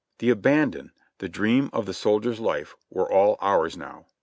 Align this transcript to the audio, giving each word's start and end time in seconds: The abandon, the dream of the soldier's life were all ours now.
The 0.17 0.31
abandon, 0.31 0.93
the 1.19 1.29
dream 1.29 1.69
of 1.73 1.85
the 1.85 1.93
soldier's 1.93 2.39
life 2.39 2.75
were 2.89 3.11
all 3.11 3.37
ours 3.39 3.77
now. 3.77 4.07